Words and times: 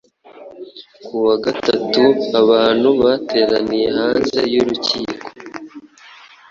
Ku 1.05 1.15
wa 1.27 1.35
gatatu, 1.45 2.03
abantu 2.41 2.89
bateraniye 3.01 3.87
hanze 3.97 4.39
yurukiko 4.53 5.13